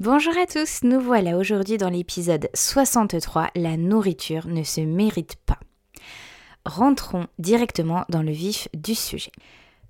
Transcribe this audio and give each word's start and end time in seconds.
Bonjour 0.00 0.32
à 0.38 0.46
tous, 0.46 0.82
nous 0.82 0.98
voilà 0.98 1.36
aujourd'hui 1.36 1.76
dans 1.76 1.90
l'épisode 1.90 2.48
63, 2.54 3.50
La 3.54 3.76
nourriture 3.76 4.46
ne 4.46 4.62
se 4.62 4.80
mérite 4.80 5.36
pas. 5.44 5.58
Rentrons 6.64 7.26
directement 7.38 8.06
dans 8.08 8.22
le 8.22 8.32
vif 8.32 8.68
du 8.72 8.94
sujet. 8.94 9.30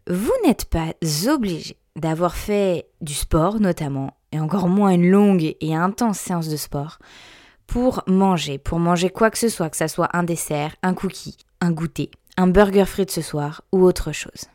Vous 0.08 0.32
n'êtes 0.44 0.64
pas 0.64 0.94
obligé 1.28 1.76
d'avoir 1.94 2.34
fait 2.34 2.88
du 3.00 3.14
sport 3.14 3.60
notamment, 3.60 4.16
et 4.32 4.40
encore 4.40 4.66
moins 4.66 4.90
une 4.90 5.08
longue 5.08 5.54
et 5.60 5.76
intense 5.76 6.18
séance 6.18 6.48
de 6.48 6.56
sport, 6.56 6.98
pour 7.68 8.02
manger, 8.08 8.58
pour 8.58 8.80
manger 8.80 9.10
quoi 9.10 9.30
que 9.30 9.38
ce 9.38 9.48
soit, 9.48 9.70
que 9.70 9.76
ce 9.76 9.86
soit 9.86 10.08
un 10.12 10.24
dessert, 10.24 10.74
un 10.82 10.94
cookie, 10.94 11.36
un 11.60 11.70
goûter, 11.70 12.10
un 12.36 12.48
burger 12.48 12.82
de 12.98 13.10
ce 13.12 13.22
soir 13.22 13.62
ou 13.70 13.84
autre 13.84 14.10
chose. 14.10 14.48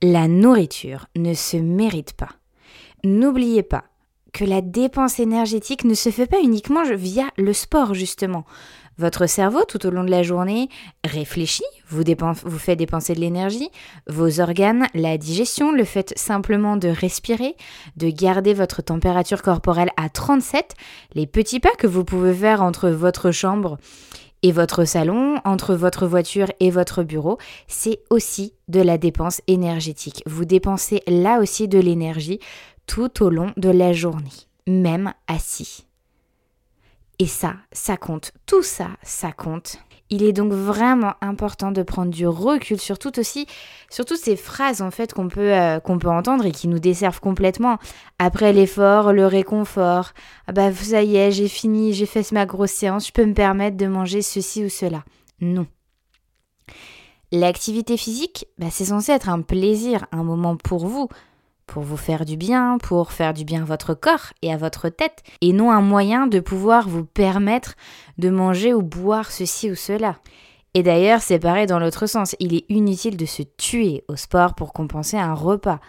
La 0.00 0.26
nourriture 0.26 1.04
ne 1.16 1.34
se 1.34 1.58
mérite 1.58 2.14
pas. 2.14 2.30
N'oubliez 3.04 3.62
pas 3.62 3.84
que 4.32 4.44
la 4.44 4.60
dépense 4.60 5.20
énergétique 5.20 5.84
ne 5.84 5.94
se 5.94 6.10
fait 6.10 6.26
pas 6.26 6.40
uniquement 6.40 6.82
via 6.94 7.24
le 7.36 7.52
sport, 7.52 7.94
justement. 7.94 8.44
Votre 8.98 9.26
cerveau, 9.26 9.64
tout 9.66 9.86
au 9.86 9.90
long 9.90 10.04
de 10.04 10.10
la 10.10 10.22
journée, 10.22 10.68
réfléchit, 11.04 11.64
vous, 11.88 12.04
fait 12.58 12.76
dépenser 12.76 13.14
de 13.14 13.20
l'énergie, 13.20 13.70
vos 14.06 14.40
organes, 14.40 14.86
la 14.94 15.16
digestion, 15.16 15.72
le 15.72 15.84
fait 15.84 16.12
simplement 16.16 16.76
de 16.76 16.88
respirer, 16.88 17.56
de 17.96 18.10
garder 18.10 18.52
votre 18.52 18.82
température 18.82 19.42
corporelle 19.42 19.90
à 19.96 20.08
37, 20.08 20.74
les 21.14 21.26
petits 21.26 21.60
pas 21.60 21.74
que 21.78 21.86
vous 21.86 22.04
pouvez 22.04 22.34
faire 22.34 22.62
entre 22.62 22.90
votre 22.90 23.30
chambre 23.30 23.78
et 24.42 24.52
votre 24.52 24.84
salon, 24.84 25.36
entre 25.44 25.74
votre 25.74 26.06
voiture 26.06 26.48
et 26.60 26.70
votre 26.70 27.02
bureau, 27.02 27.38
c'est 27.68 28.00
aussi 28.10 28.54
de 28.68 28.80
la 28.80 28.98
dépense 28.98 29.40
énergétique. 29.46 30.22
Vous 30.26 30.44
dépensez 30.44 31.02
là 31.06 31.38
aussi 31.38 31.68
de 31.68 31.78
l'énergie 31.78 32.40
tout 32.86 33.22
au 33.22 33.30
long 33.30 33.52
de 33.56 33.70
la 33.70 33.92
journée, 33.92 34.30
même 34.66 35.12
assis. 35.26 35.86
Et 37.18 37.26
ça, 37.26 37.54
ça 37.72 37.96
compte. 37.96 38.32
Tout 38.46 38.62
ça, 38.62 38.88
ça 39.02 39.32
compte. 39.32 39.78
Il 40.10 40.22
est 40.22 40.32
donc 40.34 40.52
vraiment 40.52 41.14
important 41.22 41.72
de 41.72 41.82
prendre 41.82 42.10
du 42.10 42.26
recul 42.26 42.78
sur 42.78 42.98
tout 42.98 43.18
aussi, 43.18 43.46
sur 43.88 44.04
toutes 44.04 44.18
ces 44.18 44.36
phrases 44.36 44.82
en 44.82 44.90
fait 44.90 45.14
qu'on 45.14 45.28
peut, 45.28 45.54
euh, 45.54 45.80
qu'on 45.80 45.98
peut 45.98 46.10
entendre 46.10 46.44
et 46.44 46.52
qui 46.52 46.68
nous 46.68 46.80
desservent 46.80 47.20
complètement. 47.20 47.78
Après 48.18 48.52
l'effort, 48.52 49.14
le 49.14 49.26
réconfort. 49.26 50.12
Ah 50.46 50.52
bah 50.52 50.70
ça 50.72 51.02
y 51.02 51.16
est, 51.16 51.30
j'ai 51.30 51.48
fini, 51.48 51.94
j'ai 51.94 52.04
fait 52.04 52.30
ma 52.32 52.44
grosse 52.44 52.72
séance, 52.72 53.06
je 53.06 53.12
peux 53.12 53.24
me 53.24 53.32
permettre 53.32 53.78
de 53.78 53.86
manger 53.86 54.20
ceci 54.20 54.64
ou 54.64 54.68
cela. 54.68 55.02
Non. 55.40 55.66
L'activité 57.32 57.96
physique, 57.96 58.46
bah, 58.58 58.66
c'est 58.70 58.84
censé 58.84 59.12
être 59.12 59.30
un 59.30 59.40
plaisir, 59.40 60.04
un 60.12 60.22
moment 60.22 60.56
pour 60.56 60.86
vous, 60.86 61.08
pour 61.66 61.82
vous 61.82 61.96
faire 61.96 62.24
du 62.24 62.36
bien, 62.36 62.78
pour 62.78 63.12
faire 63.12 63.34
du 63.34 63.44
bien 63.44 63.62
à 63.62 63.66
votre 63.66 63.94
corps 63.94 64.32
et 64.42 64.52
à 64.52 64.56
votre 64.56 64.88
tête, 64.88 65.22
et 65.40 65.52
non 65.52 65.70
un 65.70 65.80
moyen 65.80 66.26
de 66.26 66.40
pouvoir 66.40 66.88
vous 66.88 67.04
permettre 67.04 67.74
de 68.18 68.30
manger 68.30 68.74
ou 68.74 68.82
boire 68.82 69.30
ceci 69.30 69.70
ou 69.70 69.74
cela. 69.74 70.16
Et 70.74 70.82
d'ailleurs, 70.82 71.20
c'est 71.20 71.38
pareil 71.38 71.66
dans 71.66 71.78
l'autre 71.78 72.06
sens, 72.06 72.34
il 72.40 72.54
est 72.54 72.64
inutile 72.70 73.16
de 73.16 73.26
se 73.26 73.42
tuer 73.42 74.04
au 74.08 74.16
sport 74.16 74.54
pour 74.54 74.72
compenser 74.72 75.18
un 75.18 75.34
repas. 75.34 75.80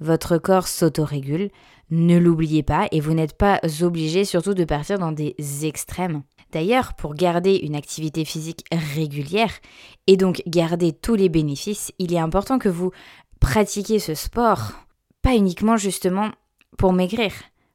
Votre 0.00 0.36
corps 0.36 0.68
s'autorégule, 0.68 1.50
ne 1.90 2.18
l'oubliez 2.18 2.62
pas, 2.62 2.86
et 2.92 3.00
vous 3.00 3.14
n'êtes 3.14 3.38
pas 3.38 3.60
obligé 3.80 4.24
surtout 4.24 4.52
de 4.52 4.64
partir 4.64 4.98
dans 4.98 5.12
des 5.12 5.34
extrêmes. 5.62 6.22
D'ailleurs, 6.52 6.94
pour 6.94 7.14
garder 7.14 7.56
une 7.56 7.74
activité 7.74 8.24
physique 8.24 8.64
régulière 8.72 9.52
et 10.06 10.16
donc 10.16 10.42
garder 10.46 10.92
tous 10.92 11.14
les 11.14 11.28
bénéfices, 11.28 11.92
il 11.98 12.12
est 12.12 12.18
important 12.18 12.58
que 12.58 12.68
vous 12.68 12.92
pratiquiez 13.40 13.98
ce 13.98 14.14
sport 14.14 14.72
uniquement 15.34 15.76
justement 15.76 16.30
pour 16.78 16.92
maigrir, 16.92 17.32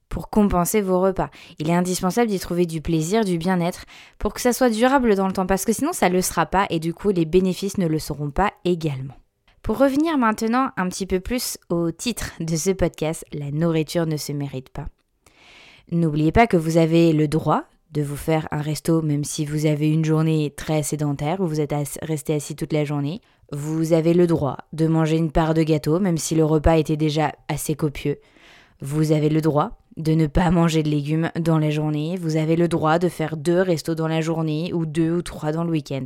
pour 0.09 0.29
compenser 0.29 0.81
vos 0.81 1.01
repas. 1.01 1.29
Il 1.59 1.69
est 1.69 1.75
indispensable 1.75 2.29
d'y 2.29 2.39
trouver 2.39 2.65
du 2.65 2.81
plaisir, 2.81 3.23
du 3.23 3.37
bien-être, 3.37 3.85
pour 4.19 4.33
que 4.33 4.41
ça 4.41 4.53
soit 4.53 4.69
durable 4.69 5.15
dans 5.15 5.27
le 5.27 5.33
temps, 5.33 5.47
parce 5.47 5.65
que 5.65 5.73
sinon 5.73 5.93
ça 5.93 6.09
ne 6.09 6.13
le 6.13 6.21
sera 6.21 6.45
pas 6.45 6.67
et 6.69 6.79
du 6.79 6.93
coup 6.93 7.09
les 7.09 7.25
bénéfices 7.25 7.77
ne 7.77 7.87
le 7.87 7.99
seront 7.99 8.31
pas 8.31 8.51
également. 8.65 9.15
Pour 9.63 9.77
revenir 9.77 10.17
maintenant 10.17 10.71
un 10.75 10.89
petit 10.89 11.05
peu 11.05 11.19
plus 11.19 11.57
au 11.69 11.91
titre 11.91 12.31
de 12.39 12.55
ce 12.55 12.71
podcast, 12.71 13.25
La 13.31 13.51
nourriture 13.51 14.07
ne 14.07 14.17
se 14.17 14.31
mérite 14.31 14.69
pas. 14.69 14.87
N'oubliez 15.91 16.31
pas 16.31 16.47
que 16.47 16.57
vous 16.57 16.77
avez 16.77 17.13
le 17.13 17.27
droit 17.27 17.65
de 17.91 18.01
vous 18.01 18.15
faire 18.15 18.47
un 18.51 18.61
resto 18.61 19.01
même 19.01 19.23
si 19.23 19.45
vous 19.45 19.65
avez 19.65 19.89
une 19.89 20.05
journée 20.05 20.53
très 20.55 20.83
sédentaire 20.83 21.41
où 21.41 21.47
vous 21.47 21.59
êtes 21.59 21.73
resté 22.01 22.33
assis 22.33 22.55
toute 22.55 22.73
la 22.73 22.85
journée. 22.85 23.21
Vous 23.51 23.91
avez 23.91 24.13
le 24.13 24.27
droit 24.27 24.57
de 24.71 24.87
manger 24.87 25.17
une 25.17 25.31
part 25.31 25.53
de 25.53 25.63
gâteau, 25.63 25.99
même 25.99 26.17
si 26.17 26.35
le 26.35 26.45
repas 26.45 26.77
était 26.77 26.95
déjà 26.95 27.33
assez 27.49 27.75
copieux. 27.75 28.17
Vous 28.79 29.11
avez 29.11 29.27
le 29.27 29.41
droit 29.41 29.77
de 29.97 30.13
ne 30.13 30.25
pas 30.27 30.49
manger 30.51 30.83
de 30.83 30.89
légumes 30.89 31.31
dans 31.39 31.59
la 31.59 31.69
journée. 31.69 32.15
Vous 32.15 32.37
avez 32.37 32.55
le 32.55 32.67
droit 32.67 32.97
de 32.97 33.09
faire 33.09 33.35
deux 33.35 33.61
restos 33.61 33.93
dans 33.93 34.07
la 34.07 34.21
journée 34.21 34.71
ou 34.73 34.85
deux 34.85 35.11
ou 35.11 35.21
trois 35.21 35.51
dans 35.51 35.65
le 35.65 35.71
week-end. 35.71 36.05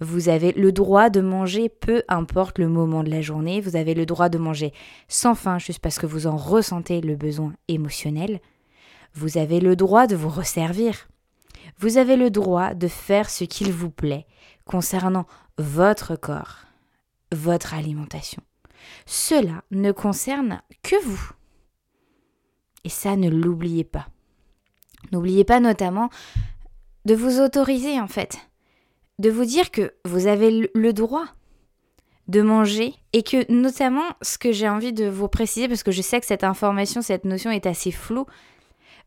Vous 0.00 0.28
avez 0.28 0.52
le 0.52 0.72
droit 0.72 1.08
de 1.08 1.20
manger 1.20 1.68
peu 1.68 2.02
importe 2.08 2.58
le 2.58 2.68
moment 2.68 3.04
de 3.04 3.10
la 3.10 3.20
journée. 3.20 3.60
Vous 3.60 3.76
avez 3.76 3.94
le 3.94 4.06
droit 4.06 4.28
de 4.28 4.38
manger 4.38 4.72
sans 5.08 5.34
faim 5.34 5.58
juste 5.58 5.78
parce 5.78 5.98
que 5.98 6.06
vous 6.06 6.26
en 6.26 6.36
ressentez 6.36 7.00
le 7.00 7.14
besoin 7.14 7.52
émotionnel. 7.68 8.40
Vous 9.14 9.38
avez 9.38 9.60
le 9.60 9.76
droit 9.76 10.06
de 10.06 10.16
vous 10.16 10.30
resservir. 10.30 11.06
Vous 11.78 11.98
avez 11.98 12.16
le 12.16 12.30
droit 12.30 12.74
de 12.74 12.88
faire 12.88 13.30
ce 13.30 13.44
qu'il 13.44 13.72
vous 13.72 13.90
plaît 13.90 14.26
concernant 14.64 15.26
votre 15.58 16.16
corps 16.16 16.66
votre 17.32 17.74
alimentation. 17.74 18.42
Cela 19.06 19.62
ne 19.70 19.92
concerne 19.92 20.60
que 20.82 21.02
vous. 21.04 21.30
Et 22.84 22.88
ça, 22.88 23.16
ne 23.16 23.28
l'oubliez 23.28 23.84
pas. 23.84 24.08
N'oubliez 25.12 25.44
pas 25.44 25.60
notamment 25.60 26.10
de 27.04 27.14
vous 27.14 27.40
autoriser 27.40 28.00
en 28.00 28.06
fait, 28.06 28.38
de 29.18 29.30
vous 29.30 29.44
dire 29.44 29.70
que 29.70 29.94
vous 30.04 30.26
avez 30.26 30.70
le 30.72 30.92
droit 30.92 31.26
de 32.28 32.40
manger 32.40 32.94
et 33.12 33.24
que 33.24 33.50
notamment 33.52 34.04
ce 34.22 34.38
que 34.38 34.52
j'ai 34.52 34.68
envie 34.68 34.92
de 34.92 35.08
vous 35.08 35.26
préciser 35.26 35.66
parce 35.66 35.82
que 35.82 35.90
je 35.90 36.02
sais 36.02 36.20
que 36.20 36.26
cette 36.26 36.44
information, 36.44 37.02
cette 37.02 37.24
notion 37.24 37.50
est 37.50 37.66
assez 37.66 37.90
floue, 37.90 38.26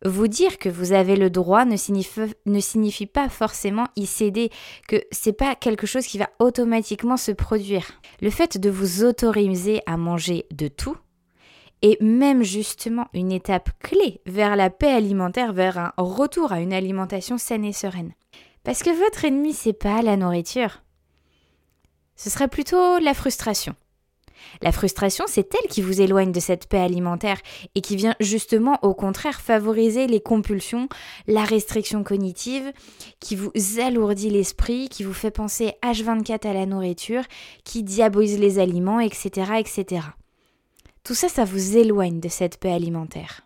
vous 0.04 0.28
dire 0.28 0.58
que 0.58 0.70
vous 0.70 0.92
avez 0.92 1.16
le 1.16 1.30
droit 1.30 1.66
ne 1.66 1.78
signifie, 1.78 3.06
pas 3.06 3.30
forcément 3.30 3.88
y 3.96 4.06
céder, 4.06 4.50
que 4.88 4.98
c'est 5.12 5.34
pas 5.34 5.56
quelque 5.56 5.88
chose 5.88 6.06
qui 6.06 6.18
va 6.18 6.30
automatiquement 6.40 7.18
se 7.18 7.32
produire. 7.32 7.88
Le 8.22 8.30
fait 8.30 8.58
de 8.58 8.70
vous 8.70 9.04
autoriser 9.04 9.82
à 9.86 9.98
manger 9.98 10.46
de 10.52 10.68
tout 10.68 10.98
est 11.82 12.02
même 12.02 12.44
justement 12.44 13.08
une 13.14 13.32
étape 13.32 13.70
clé 13.80 14.22
vers 14.26 14.56
la 14.56 14.70
paix 14.70 14.92
alimentaire, 14.92 15.54
vers 15.54 15.78
un 15.78 15.94
retour 15.98 16.52
à 16.52 16.60
une 16.60 16.74
alimentation 16.74 17.38
saine 17.38 17.66
et 17.66 17.74
sereine. 17.74 18.14
Parce 18.64 18.82
que 18.82 18.90
votre 18.90 19.26
ennemi, 19.26 19.54
c'est 19.54 19.74
pas 19.74 20.02
la 20.02 20.18
nourriture. 20.18 20.82
Ce 22.16 22.30
serait 22.30 22.48
plutôt 22.48 22.98
la 23.00 23.14
frustration. 23.14 23.76
La 24.62 24.72
frustration, 24.72 25.26
c'est 25.28 25.54
elle 25.56 25.70
qui 25.70 25.82
vous 25.82 26.02
éloigne 26.02 26.32
de 26.32 26.40
cette 26.40 26.68
paix 26.68 26.80
alimentaire 26.80 27.40
et 27.76 27.82
qui 27.82 27.96
vient 27.96 28.16
justement 28.20 28.80
au 28.82 28.94
contraire 28.94 29.42
favoriser 29.42 30.08
les 30.08 30.22
compulsions, 30.22 30.88
la 31.28 31.44
restriction 31.44 32.04
cognitive, 32.04 32.72
qui 33.20 33.36
vous 33.36 33.52
alourdit 33.80 34.30
l'esprit, 34.30 34.90
qui 34.90 35.04
vous 35.04 35.14
fait 35.14 35.32
penser 35.32 35.74
H24 35.84 36.48
à 36.48 36.54
la 36.54 36.66
nourriture, 36.66 37.24
qui 37.64 37.84
diabolise 37.84 38.40
les 38.40 38.60
aliments, 38.60 39.00
etc., 39.00 39.54
etc. 39.60 40.02
Tout 41.04 41.14
ça, 41.14 41.30
ça 41.30 41.46
vous 41.46 41.78
éloigne 41.78 42.20
de 42.20 42.30
cette 42.30 42.58
paix 42.60 42.72
alimentaire. 42.72 43.46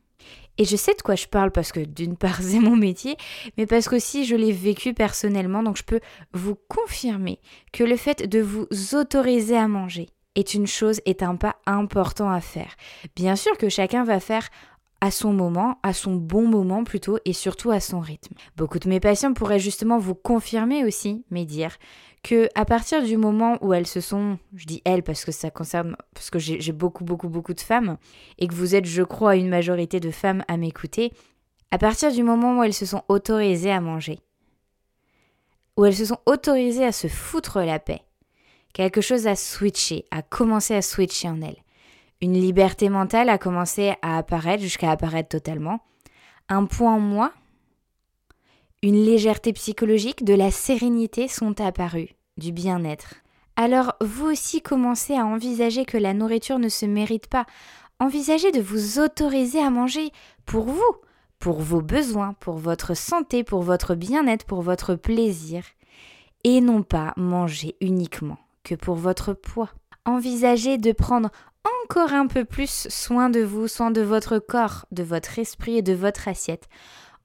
Et 0.60 0.66
je 0.66 0.76
sais 0.76 0.94
de 0.94 1.02
quoi 1.02 1.16
je 1.16 1.26
parle 1.26 1.52
parce 1.52 1.72
que 1.72 1.80
d'une 1.80 2.18
part 2.18 2.42
c'est 2.42 2.60
mon 2.60 2.76
métier, 2.76 3.16
mais 3.58 3.66
parce 3.66 3.88
qu'aussi 3.88 4.26
je 4.26 4.36
l'ai 4.36 4.52
vécu 4.52 4.94
personnellement, 4.94 5.64
donc 5.64 5.78
je 5.78 5.84
peux 5.84 6.02
vous 6.34 6.56
confirmer 6.68 7.40
que 7.72 7.84
le 7.84 7.96
fait 7.96 8.28
de 8.28 8.40
vous 8.40 8.68
autoriser 8.94 9.58
à 9.58 9.68
manger, 9.68 10.10
est 10.36 10.54
une 10.54 10.68
chose, 10.68 11.02
est 11.06 11.24
un 11.24 11.36
pas 11.36 11.58
important 11.66 12.30
à 12.30 12.42
faire. 12.42 12.76
Bien 13.16 13.36
sûr 13.36 13.58
que 13.58 13.70
chacun 13.70 14.04
va 14.04 14.20
faire 14.20 14.50
à 15.02 15.12
son 15.12 15.32
moment, 15.32 15.80
à 15.82 15.94
son 15.94 16.16
bon 16.16 16.48
moment 16.48 16.84
plutôt, 16.84 17.20
et 17.26 17.34
surtout 17.34 17.72
à 17.72 17.80
son 17.80 18.00
rythme. 18.00 18.36
Beaucoup 18.58 18.80
de 18.80 18.90
mes 18.90 19.00
patients 19.00 19.34
pourraient 19.34 19.60
justement 19.60 19.98
vous 19.98 20.16
confirmer 20.16 20.84
aussi, 20.84 21.24
mais 21.32 21.46
dire 21.46 21.78
que 22.22 22.50
à 22.54 22.66
partir 22.66 23.02
du 23.02 23.16
moment 23.16 23.58
où 23.62 23.74
elles 23.74 23.88
se 23.88 24.02
sont, 24.02 24.38
je 24.54 24.66
dis 24.66 24.82
elles 24.84 25.04
parce 25.04 25.24
que 25.24 25.32
ça 25.32 25.52
concerne, 25.52 25.96
parce 26.14 26.30
que 26.30 26.40
j'ai 26.40 26.74
beaucoup 26.74 27.06
beaucoup 27.06 27.30
beaucoup 27.30 27.54
de 27.54 27.62
femmes, 27.62 27.98
et 28.40 28.48
que 28.48 28.54
vous 28.54 28.76
êtes, 28.76 28.86
je 28.86 29.04
crois, 29.04 29.38
une 29.38 29.48
majorité 29.48 30.02
de 30.02 30.12
femmes 30.12 30.44
à 30.48 30.58
m'écouter, 30.58 31.14
À 31.72 31.78
partir 31.78 32.12
du 32.12 32.24
moment 32.24 32.58
où 32.58 32.64
elles 32.64 32.74
se 32.74 32.86
sont 32.86 33.04
autorisées 33.10 33.72
à 33.72 33.80
manger, 33.80 34.20
où 35.78 35.86
elles 35.86 35.96
se 35.96 36.06
sont 36.06 36.20
autorisées 36.26 36.84
à 36.84 36.92
se 36.92 37.08
foutre 37.08 37.62
la 37.62 37.80
paix, 37.80 38.02
quelque 38.74 39.02
chose 39.02 39.28
a 39.28 39.36
switché, 39.36 40.06
a 40.12 40.22
commencé 40.22 40.76
à 40.76 40.82
switcher 40.82 41.30
en 41.30 41.42
elles. 41.42 41.64
Une 42.22 42.34
liberté 42.34 42.90
mentale 42.90 43.30
a 43.30 43.38
commencé 43.38 43.94
à 44.02 44.18
apparaître 44.18 44.62
jusqu'à 44.62 44.92
apparaître 44.92 45.30
totalement. 45.30 45.80
Un 46.50 46.66
point 46.66 46.96
en 46.96 47.00
moi, 47.00 47.32
une 48.82 49.04
légèreté 49.04 49.54
psychologique, 49.54 50.24
de 50.24 50.34
la 50.34 50.52
sérénité 50.52 51.28
sont 51.28 51.60
apparus, 51.62 52.10
du 52.38 52.52
bien-être. 52.52 53.16
Alors 53.56 53.96
vous 54.02 54.28
aussi 54.28 54.62
commencez 54.62 55.16
à 55.16 55.26
envisager 55.26 55.86
que 55.86 55.98
la 55.98 56.14
nourriture 56.14 56.60
ne 56.60 56.70
se 56.70 56.86
mérite 56.86 57.28
pas. 57.28 57.46
Envisagez 58.00 58.52
de 58.52 58.62
vous 58.62 59.00
autoriser 59.00 59.60
à 59.60 59.70
manger 59.70 60.12
pour 60.46 60.66
vous, 60.66 60.96
pour 61.40 61.60
vos 61.60 61.82
besoins, 61.82 62.34
pour 62.40 62.58
votre 62.58 62.96
santé, 62.96 63.44
pour 63.44 63.62
votre 63.62 63.96
bien-être, 63.96 64.46
pour 64.46 64.62
votre 64.62 64.96
plaisir, 64.96 65.64
et 66.44 66.62
non 66.62 66.84
pas 66.84 67.14
manger 67.18 67.76
uniquement 67.82 68.38
que 68.64 68.76
pour 68.76 68.96
votre 68.96 69.34
poids. 69.34 69.70
Envisagez 70.06 70.78
de 70.78 70.92
prendre 70.92 71.30
encore 71.84 72.14
un 72.14 72.28
peu 72.28 72.46
plus 72.46 72.88
soin 72.90 73.30
de 73.30 73.42
vous, 73.42 73.68
soin 73.68 73.92
de 73.92 74.02
votre 74.02 74.40
corps, 74.40 74.86
de 74.92 75.04
votre 75.04 75.40
esprit 75.40 75.78
et 75.78 75.82
de 75.82 75.94
votre 75.94 76.28
assiette, 76.28 76.68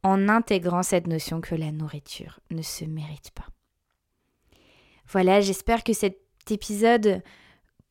en 0.03 0.29
intégrant 0.29 0.83
cette 0.83 1.07
notion 1.07 1.41
que 1.41 1.55
la 1.55 1.73
nourriture 1.73 2.41
ne 2.51 2.63
se 2.63 2.85
mérite 2.85 3.31
pas. 3.31 3.47
Voilà, 5.09 5.41
j'espère 5.41 5.85
que 5.85 5.93
cet 5.93 6.19
épisode 6.51 7.23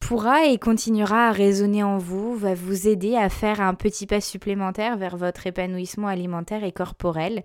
pourra 0.07 0.47
et 0.47 0.57
continuera 0.57 1.29
à 1.29 1.31
résonner 1.31 1.81
en 1.81 1.97
vous, 1.97 2.35
va 2.35 2.53
vous 2.53 2.89
aider 2.89 3.15
à 3.15 3.29
faire 3.29 3.61
un 3.61 3.73
petit 3.73 4.05
pas 4.05 4.19
supplémentaire 4.19 4.97
vers 4.97 5.15
votre 5.15 5.47
épanouissement 5.47 6.07
alimentaire 6.07 6.65
et 6.65 6.73
corporel. 6.73 7.41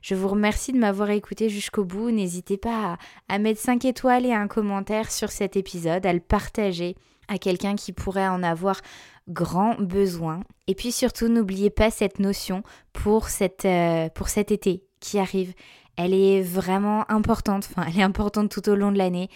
Je 0.00 0.14
vous 0.14 0.28
remercie 0.28 0.72
de 0.72 0.78
m'avoir 0.78 1.10
écouté 1.10 1.50
jusqu'au 1.50 1.84
bout. 1.84 2.10
N'hésitez 2.10 2.56
pas 2.56 2.96
à, 3.28 3.38
mettre 3.38 3.60
5 3.60 3.84
étoiles 3.84 4.24
et 4.24 4.32
un 4.32 4.48
commentaire 4.48 5.12
sur 5.12 5.30
cet 5.30 5.56
épisode, 5.56 6.06
à 6.06 6.12
le 6.14 6.20
partager 6.20 6.96
à 7.28 7.36
quelqu'un 7.36 7.76
qui 7.76 7.92
pourrait 7.92 8.28
en 8.28 8.42
avoir 8.42 8.80
grand 9.28 9.74
besoin. 9.78 10.40
Et 10.68 10.74
puis 10.74 10.92
surtout, 10.92 11.28
n'oubliez 11.28 11.68
pas 11.68 11.90
cette 11.90 12.18
notion 12.18 12.62
pour, 12.94 13.28
cette, 13.28 13.66
euh, 13.66 14.08
pour 14.08 14.30
cet 14.30 14.50
été 14.50 14.82
qui 15.00 15.18
arrive. 15.18 15.52
Elle 15.96 16.14
est 16.14 16.40
vraiment 16.40 17.04
importante, 17.10 17.68
enfin 17.70 17.86
elle 17.88 18.00
est 18.00 18.02
importante 18.02 18.50
tout 18.50 18.66
au 18.70 18.74
long 18.74 18.90
de 18.90 18.98
l'année. 18.98 19.28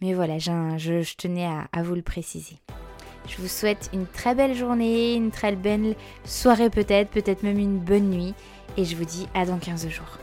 Mais 0.00 0.14
voilà, 0.14 0.38
je, 0.38 1.14
tenais 1.16 1.46
à, 1.46 1.82
vous 1.82 1.94
le 1.94 2.02
préciser. 2.02 2.56
Je 3.28 3.36
vous 3.38 3.48
souhaite 3.48 3.90
une 3.92 4.06
très 4.06 4.34
belle 4.34 4.54
journée, 4.54 5.14
une 5.14 5.30
très 5.30 5.56
belle 5.56 5.96
soirée 6.24 6.70
peut-être, 6.70 7.10
peut-être 7.10 7.42
même 7.42 7.58
une 7.58 7.78
bonne 7.78 8.10
nuit. 8.10 8.34
Et 8.76 8.84
je 8.84 8.94
vous 8.94 9.04
dis 9.04 9.26
à 9.34 9.46
dans 9.46 9.58
15 9.58 9.88
jours. 9.88 10.18